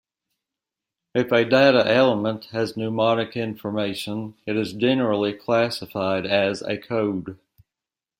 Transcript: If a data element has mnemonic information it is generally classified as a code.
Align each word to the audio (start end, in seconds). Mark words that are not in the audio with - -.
If 1.13 1.31
a 1.31 1.45
data 1.45 1.85
element 1.87 2.45
has 2.45 2.75
mnemonic 2.75 3.37
information 3.37 4.33
it 4.47 4.57
is 4.57 4.73
generally 4.73 5.31
classified 5.31 6.25
as 6.25 6.63
a 6.63 6.79
code. 6.79 7.37